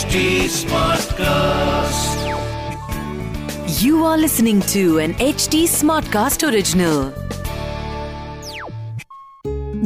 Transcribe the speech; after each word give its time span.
HD 0.00 0.20
Smartcast. 0.48 2.20
You 3.82 4.04
are 4.04 4.16
listening 4.16 4.60
to 4.72 4.98
an 4.98 5.12
HD 5.24 5.60
Smartcast 5.72 6.44
original. 6.48 7.00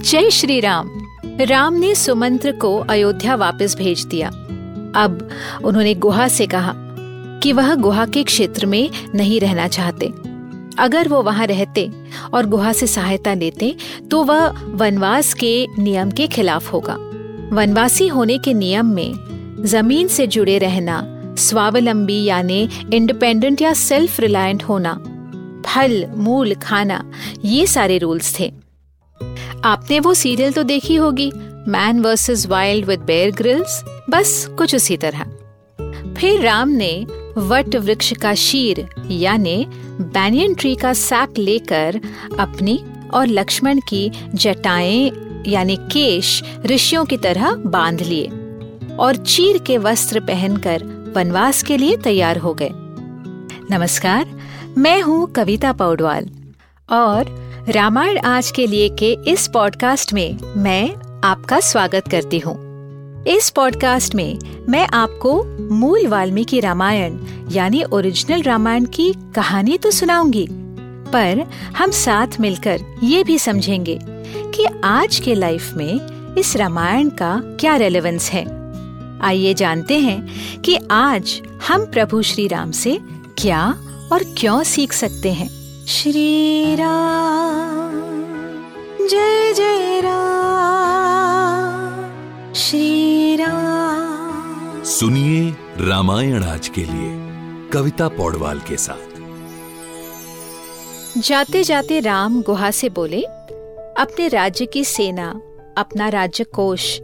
जय 0.01 0.31
श्री 0.31 0.61
राम 0.61 0.91
राम 1.41 1.75
ने 1.75 1.95
सुमंत्र 1.95 2.53
को 2.63 2.77
अयोध्या 2.91 3.35
वापस 3.35 3.77
भेज 3.79 4.05
दिया 4.05 4.29
अब 5.03 5.29
उन्होंने 5.65 5.95
गुहा 6.07 6.29
से 6.29 6.47
कहा 6.55 6.75
कि 7.43 7.53
वह 7.53 7.75
गुहा 7.89 8.07
के 8.07 8.25
क्षेत्र 8.25 8.67
में 8.67 8.91
नहीं 9.15 9.41
रहना 9.41 9.69
चाहते 9.79 10.13
अगर 10.79 11.09
वो 11.09 11.23
वहाँ 11.23 11.47
रहते 11.47 11.91
और 12.35 12.47
गुहा 12.55 12.73
से 12.73 12.87
सहायता 12.87 13.35
लेते 13.45 13.75
तो 14.11 14.23
वह 14.25 14.49
वनवास 14.85 15.35
के 15.43 15.55
नियम 15.79 16.11
के 16.11 16.27
खिलाफ 16.37 16.73
होगा 16.73 16.97
वनवासी 17.57 18.09
होने 18.09 18.39
के 18.39 18.55
नियम 18.55 18.95
में 18.95 19.34
ज़मीन 19.65 20.09
से 20.09 20.27
जुड़े 20.27 20.59
रहना, 20.59 21.03
स्वावलंबी 21.39 22.25
यानी 22.25 22.69
इंडिपेंडेंट 22.93 23.63
या 23.63 23.73
सेल्फ 23.73 24.21
रिलायंट 24.21 24.63
होना, 24.63 24.95
फल, 25.67 26.05
मूल, 26.17 26.55
खाना, 26.55 27.13
ये 27.45 27.67
सारे 27.67 27.99
रूल्स 27.99 28.41
थे। 28.41 28.53
आपने 29.65 30.01
वो 30.01 30.15
सीरियल 30.15 30.53
तो 30.53 30.63
देखी 30.63 30.95
होगी 30.95 31.31
man 31.69 32.01
versus 32.01 32.47
wild 32.47 32.87
with 32.87 33.01
Bear 33.01 33.31
Grylls 33.31 33.83
बस 34.11 34.47
कुछ 34.59 34.75
उसी 34.75 34.97
तरह। 34.97 35.25
फिर 36.15 36.41
राम 36.41 36.69
ने 36.69 37.07
वट 37.39 37.77
वृक्ष 37.77 38.13
का 38.13 38.35
शीर, 38.35 38.87
यानी 39.11 39.67
बैनियन 40.01 40.55
ट्री 40.55 40.75
का 40.75 40.93
सैप 40.93 41.35
लेकर 41.39 42.01
अपनी 42.39 42.85
और 43.15 43.27
लक्ष्मण 43.27 43.81
की 43.89 44.11
जटाएँ, 44.35 45.11
यानी 45.47 45.77
केश, 45.77 46.43
ऋषियों 46.67 47.05
की 47.05 47.17
तरह 47.17 47.55
बाँध 47.55 48.03
लिए। 48.03 48.31
और 48.99 49.17
चीर 49.17 49.59
के 49.59 49.79
वस्त्र 49.79 50.21
पहनकर 50.21 50.83
वनवास 51.17 51.63
के 51.63 51.77
लिए 51.77 51.97
तैयार 51.97 52.39
हो 52.39 52.55
गए। 52.55 52.71
नमस्कार, 53.71 54.27
मैं 54.79 55.01
हूँ 55.03 55.27
कविता 55.33 55.73
पौडवाल 55.73 56.29
और 56.89 57.25
रामायण 57.69 58.19
आज 58.19 58.51
के 58.51 58.67
लिए 58.67 58.89
के 58.89 59.13
इस 59.29 59.47
पॉडकास्ट 59.49 60.13
में 60.13 60.39
मैं 60.57 60.95
आपका 61.25 61.61
स्वागत 61.61 62.09
करती 62.09 62.39
हूँ। 62.39 62.57
इस 63.27 63.51
पॉडकास्ट 63.51 64.15
में 64.15 64.39
मैं 64.69 64.87
आपको 64.95 65.43
मूल 65.75 66.07
वाल्मीकि 66.07 66.61
रामायण 66.61 67.19
यानी 67.53 67.83
ओरिजिनल 67.83 68.43
रामायण 68.43 68.85
की 68.87 69.13
कहानी 69.35 69.79
तो 69.79 69.91
सुनाऊँगी, 69.91 70.47
पर 71.13 71.47
हम 71.77 71.91
साथ 71.91 72.41
मिलकर 72.41 72.81
ये 73.03 73.25
भी 73.25 73.39
समझेंगे 73.39 73.99
कि 74.05 74.67
आज 74.85 75.19
के 75.19 75.35
लाइफ 75.35 75.73
में 75.75 76.35
इस 76.39 76.57
रामायण 76.57 77.09
का 77.09 77.41
क्या 77.61 77.77
रेलेवेंस 77.77 78.31
है। 78.31 78.45
आइए 79.25 79.55
जानते 79.55 79.99
हैं 79.99 80.63
कि 80.63 80.79
आज 80.91 81.43
हम 81.69 81.87
प्रभु 81.87 82.23
श्री 82.23 82.49
राम 82.49 82.71
से 82.71 83.01
क्या 83.39 83.75
और 84.13 84.35
क्यों 84.39 84.63
सीख 84.63 84.93
सकते 84.93 85.33
हैं। 85.33 85.49
श्री 85.87 86.75
राम 86.75 87.93
जय 89.07 89.53
जय 89.53 90.01
राम 90.01 92.05
श्री 92.55 93.37
राम 93.37 94.85
सुनिए 94.85 95.57
रामायण 95.89 96.45
आज 96.45 96.69
के 96.69 96.81
लिए 96.81 97.11
कविता 97.73 98.09
पौडवाल 98.09 98.59
के 98.59 98.77
साथ। 98.77 99.15
जाते 101.21 101.65
जाते 101.65 102.01
राम 102.01 102.43
गुहा 102.43 102.71
से 102.71 102.89
बोले 102.89 103.23
अपने 104.03 104.29
राज्य 104.29 104.67
की 104.67 104.85
सेना 104.85 105.41
अपना 105.79 106.09
राज्य 106.09 106.45
कोष 106.45 106.99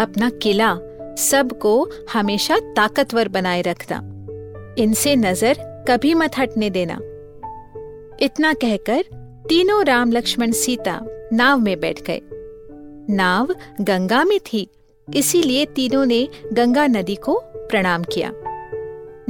अपना 0.00 0.30
किला 0.42 0.78
सबको 1.18 1.90
हमेशा 2.12 2.58
ताकतवर 2.58 3.28
बनाए 3.28 3.62
रखना। 3.62 3.96
इनसे 4.78 5.16
नज़र 5.16 5.56
कभी 5.88 6.14
मत 6.14 6.38
हटने 6.38 6.70
देना। 6.70 6.94
इतना 8.20 8.52
कहकर 8.52 9.02
तीनों 9.48 9.84
राम 9.84 10.12
लक्ष्मण 10.12 10.52
सीता 10.52 11.00
नाव 11.32 11.58
में 11.58 11.80
बैठ 11.80 12.02
गए। 12.02 12.20
नाव 13.10 13.54
गंगा 13.80 14.24
में 14.24 14.38
थी, 14.40 14.68
इसीलिए 15.14 15.64
तीनों 15.66 16.06
ने 16.06 16.28
गंगा 16.52 16.86
नदी 16.86 17.14
को 17.14 17.40
प्रणाम 17.44 18.04
किया। 18.04 18.32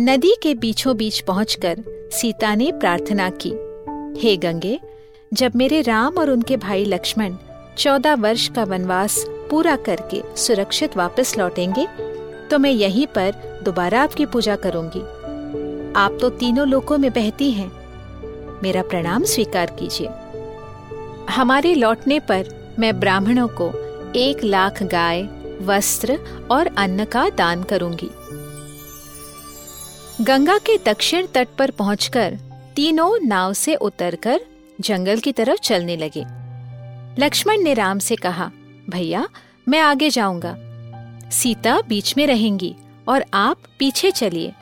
नदी 0.00 0.34
के 0.42 0.54
बीचों 0.54 0.96
बीच 0.96 1.20
पहुंचकर 1.20 1.82
सीता 2.12 2.54
ने 2.54 2.72
प्रार्थना 2.72 3.30
की, 3.30 3.52
हे 4.20 4.36
गंगे, 4.36 4.80
जब 5.32 5.52
मेरे 5.56 5.80
राम 5.80 6.18
और 6.18 6.30
उनके 6.30 6.56
भाई 6.56 6.84
लक्ष्मण 6.84 7.34
चौदह 7.78 8.14
वर्ष 8.14 8.48
का 8.48 8.64
वनवास 8.64 9.24
पूरा 9.50 9.76
करके 9.76 10.22
सुरक्षित 10.36 10.96
वापस 10.96 11.36
लौटेंगे 11.38 11.86
तो 12.48 12.58
मैं 12.58 12.70
यहीं 12.70 13.06
पर 13.06 13.60
दोबारा 13.62 14.02
आपकी 14.02 14.26
पूजा 14.26 14.56
करूँगी। 14.56 15.00
आप 15.96 16.18
तो 16.20 16.28
तीनों 16.30 16.66
लोकों 16.68 16.98
में 16.98 17.10
बहती 17.12 17.50
हैं। 17.50 17.70
मेरा 18.62 18.82
प्रणाम 18.82 19.24
स्वीकार 19.24 19.76
कीजिए। 19.80 20.08
हमारे 21.30 21.74
लौटने 21.74 22.18
पर 22.20 22.48
मैं 22.78 22.98
ब्राह्मणों 23.00 23.48
को 23.48 23.70
एक 24.16 24.44
लाख 24.44 24.82
गाय, 24.82 25.22
वस्त्र 25.60 26.18
और 26.50 26.70
अन्न 26.76 27.04
का 27.04 27.28
दान 27.28 27.62
करूँगी। 27.62 28.10
गंगा 30.20 30.58
के 30.58 30.78
दक्षिण 30.86 31.26
तट 31.26 31.48
पर 31.58 31.70
पहुंचकर 31.70 32.38
तीनों 32.76 33.18
नाव 33.22 33.52
से 33.52 33.74
उतरकर 33.74 34.40
जंगल 34.80 35.18
की 35.18 35.32
तरफ़ 35.32 35.60
चलने 35.60 35.96
लगे। 35.96 36.24
लक्ष्मण 37.18 37.62
ने 37.62 37.74
राम 37.74 37.98
से 37.98 38.16
कहा 38.16 38.50
भैया, 38.90 39.26
मैं 39.68 39.80
आगे 39.80 40.10
जाऊँगा। 40.10 40.56
सीता 41.30 41.80
बीच 41.80 42.16
में 42.16 42.26
रहेंगी 42.26 42.74
और 43.08 43.24
आप 43.34 43.62
पीछे 43.78 44.10
चलिए। 44.10 44.52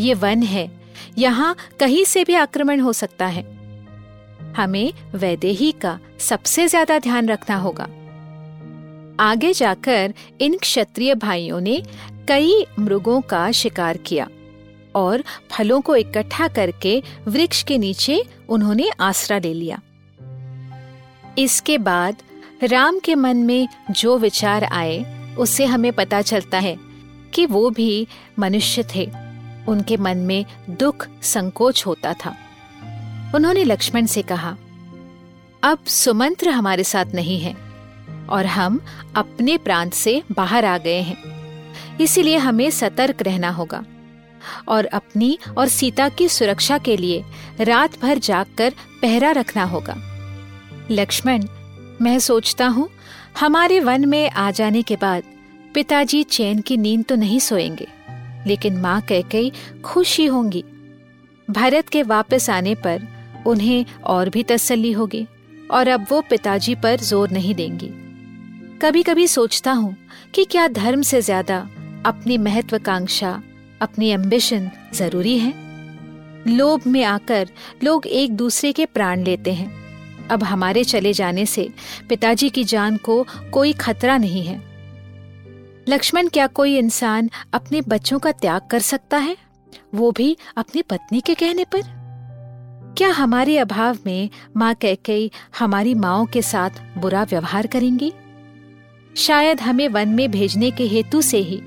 ये 0.00 0.14
वन 0.14 0.42
है। 0.42 0.70
यहाँ 1.18 1.54
कहीं 1.80 2.04
से 2.04 2.24
भी 2.24 2.34
आक्रमण 2.34 2.80
हो 2.80 2.92
सकता 2.92 3.26
है। 3.26 3.42
हमें 4.56 4.92
वैदेही 5.14 5.70
का 5.72 5.98
सबसे 6.20 6.66
ज़्यादा 6.68 6.98
ध्यान 6.98 7.28
रखना 7.28 7.56
होगा। 7.56 7.88
आगे 9.20 9.52
जाकर 9.52 10.14
इन 10.40 10.56
क्षत्रिय 10.58 11.14
भाइयों 11.14 11.60
ने 11.60 11.82
कई 12.28 12.64
मृगों 12.78 13.20
का 13.20 13.50
शिकार 13.50 13.96
किया 13.96 14.28
और 14.94 15.22
फलों 15.50 15.80
को 15.80 15.96
इकट्ठा 15.96 16.48
करके 16.48 17.02
वृक्ष 17.28 17.62
के 17.62 17.78
नीचे 17.78 18.22
उन्होंने 18.48 18.90
आसरा 19.00 19.38
ले 19.38 19.52
लिया। 19.54 19.80
इसके 21.38 21.78
बाद 21.78 22.22
राम 22.62 22.98
के 22.98 23.14
मन 23.14 23.36
में 23.36 23.68
जो 23.90 24.18
विचार 24.18 24.64
आए, 24.64 25.26
उससे 25.36 25.64
हमें 25.64 25.92
पता 25.92 26.22
चलता 26.22 26.58
है 26.58 26.76
कि 27.34 27.46
वो 27.46 27.70
भी 27.70 28.08
मनुष्य 28.38 28.84
थे। 28.94 29.10
उनके 29.68 29.96
मन 29.96 30.18
में 30.18 30.44
दुख 30.70 31.08
संकोच 31.22 31.86
होता 31.86 32.12
था। 32.12 32.36
उन्होंने 33.34 33.64
लक्ष्मण 33.64 34.06
से 34.06 34.22
कहा, 34.22 34.56
अब 35.62 35.78
सुमंत्र 35.86 36.50
हमारे 36.50 36.84
साथ 36.84 37.04
नहीं 37.04 37.40
है 37.40 37.56
और 38.28 38.46
हम 38.46 38.80
अपने 39.16 39.58
प्रांत 39.58 39.92
से 39.92 40.22
बाहर 40.32 40.64
आ 40.64 40.78
गए 40.78 41.00
हैं। 41.00 41.16
इसीलिए 41.98 42.36
हमें 42.36 42.70
सतर्क 42.70 43.22
रहना 43.22 43.50
होगा 43.50 43.84
और 44.68 44.84
अपनी 44.84 45.38
और 45.58 45.68
सीता 45.68 46.08
की 46.08 46.28
सुरक्षा 46.28 46.78
के 46.78 46.96
लिए 46.96 47.24
रात 47.60 48.00
भर 48.00 48.18
जागकर 48.18 48.72
पहरा 49.02 49.30
रखना 49.30 49.64
होगा। 49.64 49.96
लक्ष्मण 50.90 51.42
मैं 52.02 52.18
सोचता 52.18 52.66
हूँ, 52.66 52.88
हमारे 53.40 53.80
वन 53.80 54.04
में 54.04 54.30
आ 54.30 54.50
जाने 54.50 54.82
के 54.82 54.96
बाद 54.96 55.22
पिताजी 55.74 56.22
चैन 56.22 56.60
की 56.60 56.76
नींद 56.76 57.04
तो 57.04 57.16
नहीं 57.16 57.38
सोएँगे, 57.38 57.86
लेकिन 58.46 58.76
माँ 58.76 59.00
कह 59.12 59.50
खुश 59.84 60.18
ही 60.18 60.26
होंगी। 60.26 60.64
भरत 61.50 61.88
के 61.88 62.02
वापस 62.02 62.50
आने 62.50 62.74
पर 62.74 63.02
उन्हें 63.46 63.84
और 64.04 64.28
भी 64.28 64.42
तसल्ली 64.42 64.92
होगी 64.92 65.26
और 65.70 65.88
अब 65.88 66.06
वो 66.10 66.20
पिताजी 66.20 66.74
पर 66.74 66.96
ज़ोर 66.96 67.30
नहीं 67.30 67.54
देंगी। 67.54 67.90
कभी 68.82 69.02
कभी 69.02 69.26
सोचता 69.26 69.72
हूँ 69.72 69.96
कि 70.34 70.44
क्या 70.44 70.68
धर्म 70.68 71.02
से 71.02 71.20
ज़्यादा 71.20 71.58
अपनी 72.06 72.38
महत्वाकांक्षा, 72.38 73.42
अपनी 73.82 74.08
एम्बिशन 74.08 74.70
ज़रूरी 74.94 75.38
है। 75.38 75.52
लोभ 76.48 76.82
में 76.86 77.04
आकर 77.04 77.48
लोग 77.84 78.06
एक 78.06 78.32
दूसरे 78.32 78.72
के 78.72 78.86
प्राण 78.86 79.24
लेते 79.24 79.52
हैं। 79.52 79.85
अब 80.30 80.44
हमारे 80.44 80.84
चले 80.84 81.12
जाने 81.12 81.46
से 81.46 81.70
पिताजी 82.08 82.50
की 82.50 82.64
जान 82.64 82.96
को 82.96 83.26
कोई 83.52 83.72
खतरा 83.72 84.16
नहीं 84.16 84.42
है। 84.42 84.76
लक्ष्मण 85.88 86.28
क्या 86.28 86.46
कोई 86.46 86.76
इंसान 86.78 87.30
अपने 87.52 87.80
बच्चों 87.80 88.18
का 88.18 88.32
त्याग 88.32 88.60
कर 88.70 88.78
सकता 88.78 89.16
है? 89.16 89.36
वो 89.94 90.12
भी 90.12 90.36
अपनी 90.56 90.82
पत्नी 90.82 91.20
के 91.20 91.34
कहने 91.34 91.64
पर? 91.64 91.82
क्या 92.98 93.08
हमारे 93.08 93.58
अभाव 93.58 93.98
में 94.06 94.30
माँ 94.56 94.74
कैकई 94.74 95.30
हमारी 95.58 95.94
माओ 95.94 96.26
के 96.26 96.42
साथ 96.42 96.70
बुरा 96.98 97.22
व्यवहार 97.22 97.66
करेंगी? 97.66 98.12
शायद 99.16 99.60
हमें 99.60 99.88
वन 99.88 100.08
में 100.08 100.30
भेजने 100.30 100.70
के 100.70 100.86
हेतु 100.86 101.22
से 101.22 101.38
ही 101.38 101.62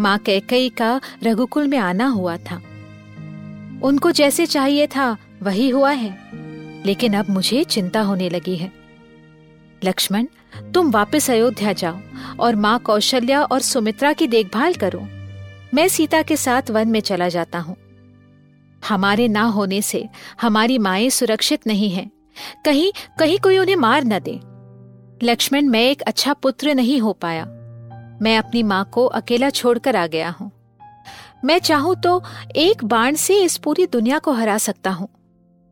माँ 0.00 0.18
कैकई 0.18 0.68
का 0.68 1.00
रघुकुल 1.22 1.68
में 1.68 1.78
आना 1.78 2.06
हुआ 2.06 2.36
था। 2.36 2.62
उनको 3.82 4.10
जैसे 4.10 4.46
चाहिए 4.46 4.86
था, 4.86 5.16
वही 5.42 5.68
हुआ 5.68 5.90
है। 5.90 6.10
लेकिन 6.86 7.14
अब 7.14 7.30
मुझे 7.30 7.64
चिंता 7.64 8.00
होने 8.00 8.28
लगी 8.28 8.56
है। 8.56 8.72
लक्ष्मण, 9.84 10.26
तुम 10.74 10.90
वापस 10.90 11.30
अयोध्या 11.30 11.72
जाओ 11.72 11.98
और 12.40 12.56
माँ 12.56 12.78
कौशल्या 12.78 13.42
और 13.42 13.60
सुमित्रा 13.60 14.12
की 14.12 14.26
देखभाल 14.26 14.74
करो। 14.74 15.08
मैं 15.74 15.88
सीता 15.88 16.22
के 16.22 16.36
साथ 16.36 16.70
वन 16.70 16.88
में 16.88 17.00
चला 17.00 17.28
जाता 17.28 17.58
हूँ। 17.58 17.76
हमारे 18.88 19.28
ना 19.28 19.42
होने 19.42 19.82
से 19.82 20.08
हमारी 20.40 20.78
माएँ 20.78 21.10
सुरक्षित 21.10 21.66
नहीं 21.66 21.90
हैं। 21.90 22.10
कहीं 22.64 22.92
कहीं 23.18 23.38
कोई 23.38 23.58
उन्हें 23.58 23.76
मार 23.76 24.04
न 24.04 24.18
दे। 24.18 24.40
लक्ष्मण, 25.26 25.64
मैं 25.64 25.82
एक 25.82 26.02
अच्छा 26.02 26.32
पुत्र 26.32 26.74
नहीं 26.74 27.00
हो 27.00 27.12
पाया। 27.12 27.44
मैं 28.22 28.38
अपनी 28.38 28.62
माँ 28.62 28.90
को 28.92 29.06
अकेला 29.06 29.50
छोड़कर 29.50 29.96
आ 29.96 30.06
गया 30.06 30.30
हूँ। 30.30 30.50
मैं 31.44 31.58
चाहूँ 31.58 31.96
तो 31.96 32.22
एक 32.56 32.84
बाण 32.84 33.14
से 33.14 33.42
इस 33.42 33.56
पूरी 33.56 33.86
दुनिया 33.86 34.18
को 34.18 34.32
हरा 34.32 34.58
सकता 34.58 34.90
हूँ। 34.90 35.08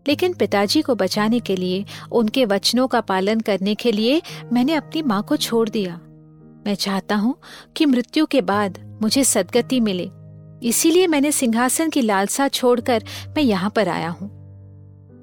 लेकिन 0.08 0.32
पिताजी 0.32 0.82
को 0.82 0.94
बचाने 0.94 1.40
के 1.40 1.56
लिए, 1.56 1.84
उनके 2.12 2.44
वचनों 2.44 2.87
का 2.87 3.00
पालन 3.00 3.40
करने 3.40 3.75
के 3.75 3.93
लिए 3.93 4.22
मैंने 4.52 4.75
अपनी 4.75 5.02
माँ 5.02 5.22
को 5.22 5.37
छोड़ 5.37 5.69
दिया। 5.69 6.00
मैं 6.66 6.75
चाहता 6.75 7.16
हूँ 7.16 7.37
कि 7.76 7.87
मृत्यु 7.87 8.26
के 8.26 8.40
बाद 8.40 8.99
मुझे 9.02 9.25
सदगति 9.25 9.81
मिले। 9.81 10.10
इसीलिए 10.69 11.06
मैंने 11.06 11.32
सिंहासन 11.32 11.90
की 11.90 12.02
लालसा 12.02 12.49
छोड़कर 12.49 13.04
मैं 13.28 13.43
यहाँ 13.43 13.70
पर 13.70 13.88
आया 13.88 14.08
हूँ। 14.08 14.43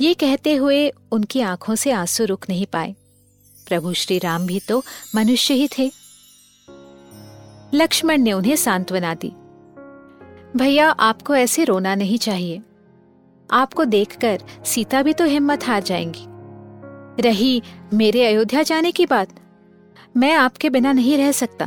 ये 0.01 0.13
कहते 0.13 0.55
हुए 0.55 0.91
उनकी 1.11 1.41
आँखों 1.41 1.75
से 1.75 1.91
आँसू 1.91 2.25
रुक 2.25 2.45
नहीं 2.49 2.65
पाए। 2.65 2.95
प्रभु 3.67 3.93
श्री 3.93 4.19
राम 4.19 4.45
भी 4.45 4.59
तो 4.59 4.83
मनुष्य 5.15 5.53
ही 5.53 5.67
थे। 5.67 5.91
लक्ष्मण 7.73 8.17
ने 8.17 8.33
उन्हें 8.33 8.55
सांत्वना 8.55 9.13
दी। 9.13 9.33
भैया, 10.57 10.89
आपको 10.89 11.35
ऐसे 11.35 11.63
रोना 11.63 11.95
नहीं 11.95 12.17
चाहिए। 12.17 12.61
आपको 13.51 13.85
देखकर 13.85 14.39
सीता 14.65 15.01
भी 15.01 15.13
तो 15.13 15.25
हिम्मत 15.25 15.63
हार 15.63 15.83
जाएँगी। 15.83 16.25
रही, 17.21 17.63
मेरे 17.93 18.25
अयोध्या 18.25 18.63
जाने 18.63 18.91
की 18.91 19.05
बात? 19.05 19.29
मैं 20.17 20.33
आपके 20.33 20.69
बिना 20.69 20.91
नहीं 20.91 21.17
रह 21.17 21.31
सकता। 21.31 21.65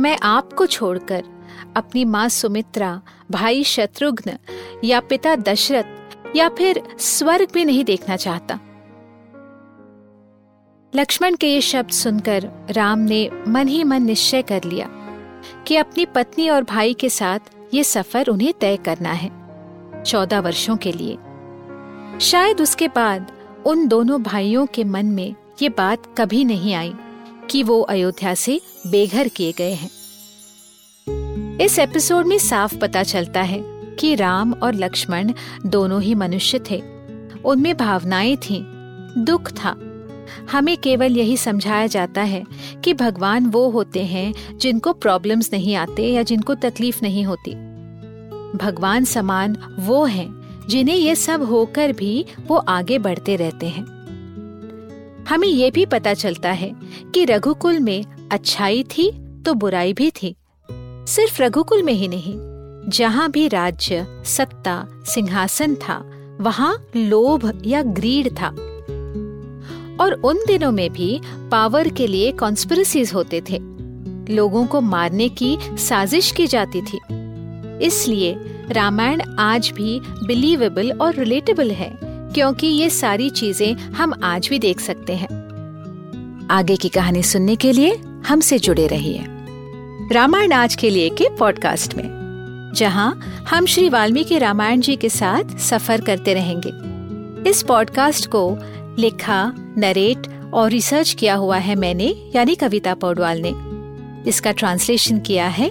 मैं 0.00 0.18
आपको 0.22 0.66
छोड़कर 0.66 1.24
अपनी 1.76 2.04
माँ 2.04 2.28
सुमित्रा, 2.28 3.02
भाई 3.30 3.64
शत्रुघ्न 3.64 4.38
या 4.84 5.00
पिता 5.00 5.36
दशरथ 5.36 6.36
या 6.36 6.48
फिर 6.48 6.82
स्वर्ग 6.98 7.48
भी 7.54 7.64
नहीं 7.64 7.84
देखना 7.84 8.16
चाहता। 8.16 8.60
लक्ष्मण 10.94 11.34
के 11.34 11.46
ये 11.46 11.60
शब्द 11.60 11.90
सुनकर 11.90 12.66
राम 12.70 12.98
ने 12.98 13.30
मन 13.48 13.68
ही 13.68 13.84
मन 13.84 14.02
निश्चय 14.02 14.42
कर 14.42 14.64
लिया 14.64 14.88
कि 15.66 15.76
अपनी 15.76 16.06
पत्नी 16.06 16.48
और 16.48 16.62
भाई 16.62 16.94
के 16.94 17.08
साथ 17.08 17.38
ये 17.74 17.84
सफ़र 17.84 18.28
उन्हें 18.28 18.52
तय 18.52 18.76
करना 18.76 19.12
है। 19.12 19.41
चौदह 20.06 20.40
वर्षों 20.40 20.76
के 20.76 20.92
लिए। 20.92 21.18
शायद 22.20 22.60
उसके 22.60 22.88
बाद 22.88 23.32
उन 23.66 23.88
दोनों 23.88 24.22
भाइयों 24.22 24.66
के 24.66 24.84
मन 24.84 25.06
में 25.06 25.34
ये 25.62 25.68
बात 25.68 26.14
कभी 26.18 26.44
नहीं 26.44 26.74
आई 26.74 26.92
कि 27.50 27.62
वो 27.62 27.80
अयोध्या 27.80 28.34
से 28.34 28.60
बेघर 28.86 29.28
किए 29.28 29.52
गए 29.52 29.72
हैं। 29.72 29.90
इस 31.58 31.78
एपिसोड 31.78 32.26
में 32.26 32.38
साफ़ 32.38 32.78
पता 32.78 33.02
चलता 33.02 33.42
है 33.42 33.60
कि 33.98 34.14
राम 34.14 34.52
और 34.52 34.74
लक्ष्मण 34.74 35.32
दोनों 35.66 36.02
ही 36.02 36.14
मनुष्य 36.14 36.60
थे। 36.70 36.82
उनमें 37.44 37.76
भावनाएँ 37.76 38.36
थीं, 38.36 38.64
दुख 39.24 39.50
था। 39.50 39.76
हमें 40.52 40.76
केवल 40.76 41.16
यही 41.16 41.36
समझाया 41.36 41.86
जाता 41.86 42.20
है 42.20 42.44
कि 42.84 42.94
भगवान 42.94 43.46
वो 43.46 43.70
होते 43.70 44.04
हैं 44.04 44.58
जिनको 44.58 44.92
प्रॉब्लम्स 44.92 45.50
नहीं 45.52 45.74
आते 45.74 46.12
या 46.12 46.22
जिनको 46.22 46.54
तकलीफ़ 46.54 46.98
नहीं 47.02 47.24
होती। 47.24 47.71
भगवान 48.56 49.04
समान 49.04 49.56
वो 49.78 50.04
हैं, 50.04 50.42
जिन्हें 50.68 50.96
ये 50.96 51.14
सब 51.14 51.42
होकर 51.42 51.92
भी 51.92 52.24
वो 52.46 52.56
आगे 52.56 52.98
बढ़ते 52.98 53.36
रहते 53.36 53.68
हैं। 53.68 53.84
हमें 55.28 55.48
ये 55.48 55.70
भी 55.70 55.86
पता 55.86 56.14
चलता 56.14 56.50
है 56.50 56.72
कि 57.14 57.24
रघुकुल 57.24 57.80
में 57.80 58.04
अच्छाई 58.32 58.82
थी 58.82 59.10
तो 59.42 59.54
बुराई 59.54 59.92
भी 59.92 60.10
थी। 60.10 60.36
सिर्फ़ 61.08 61.42
रघुकुल 61.42 61.82
में 61.82 61.92
ही 61.92 62.08
नहीं, 62.08 62.34
जहाँ 62.90 63.30
भी 63.30 63.48
राज्य, 63.48 64.22
सत्ता, 64.24 64.88
सिंहासन 65.04 65.74
था, 65.74 66.10
वहाँ 66.40 66.86
लोभ 66.96 67.62
या 67.66 67.82
ग्रीड 67.82 68.30
था। 68.40 68.48
और 70.00 70.12
उन 70.24 70.38
दिनों 70.46 70.72
में 70.72 70.92
भी 70.92 71.20
पावर 71.52 71.88
के 71.88 72.06
लिए 72.06 72.32
कॉन्स्पिरसीज 72.32 73.12
होते 73.14 73.42
थे। 73.50 73.58
लोगों 74.34 74.66
को 74.66 74.80
मारने 74.80 75.28
की 75.28 75.58
साजिश 75.62 76.30
की 76.30 76.46
जाती 76.46 76.82
थी। 76.82 76.98
इसलिए 77.82 78.34
रामायण 78.70 79.22
आज 79.38 79.70
भी 79.70 80.00
बिलीवेबल 80.26 80.92
और 80.92 81.14
रिलेटेबल 81.14 81.70
है, 81.70 81.92
क्योंकि 82.02 82.66
ये 82.66 82.90
सारी 82.90 83.28
चीज़ें 83.30 83.72
हम 83.74 84.14
आज 84.24 84.48
भी 84.48 84.58
देख 84.58 84.80
सकते 84.80 85.12
हैं। 85.12 85.28
आगे 86.50 86.76
की 86.76 86.88
कहानी 86.88 87.22
सुनने 87.22 87.56
के 87.56 87.72
लिए 87.72 87.94
हमसे 88.26 88.58
जुड़े 88.58 88.86
रहिए 88.86 89.24
रामायण 90.12 90.52
आज 90.52 90.74
के 90.74 90.90
लिए 90.90 91.08
के 91.10 91.28
पॉडकास्ट 91.38 91.94
में, 91.96 92.72
जहाँ 92.74 93.44
हम 93.50 93.66
श्री 93.66 93.88
वाल्मीकि 93.88 94.38
रामायण 94.38 94.80
जी 94.80 94.96
के 94.96 95.08
साथ 95.08 95.56
सफ़र 95.58 96.00
करते 96.00 96.34
रहेंगे। 96.34 97.50
इस 97.50 97.62
पॉडकास्ट 97.62 98.26
को 98.26 98.58
लिखा 98.98 99.52
नरेट 99.78 100.26
और 100.54 100.70
रिसर्च 100.70 101.12
किया 101.12 101.34
हुआ 101.34 101.56
है 101.56 101.74
मैंने, 101.74 102.14
यानी 102.36 102.54
कविता 102.54 102.94
पौडवाल 102.94 103.42
ने। 103.46 103.52
इसका 104.30 104.52
ट्रांसलेशन 104.52 105.18
किया 105.18 105.46
है 105.46 105.70